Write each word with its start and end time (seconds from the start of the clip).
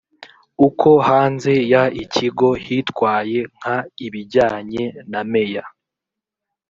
uko 0.67 0.89
hanze 1.07 1.53
y 1.71 1.73
ikigo 2.03 2.49
hitwaye 2.65 3.39
nk 3.59 3.65
ibijyanye 4.05 4.83
na 5.11 5.21
meya 5.31 5.63